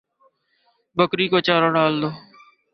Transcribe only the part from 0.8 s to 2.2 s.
بکری کو چارہ ڈال دو